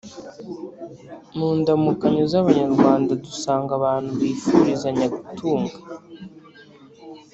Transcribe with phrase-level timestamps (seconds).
[1.37, 5.75] mu ndamukanyo z’abanyarwanda dusanga abantu bifurizanya gutunga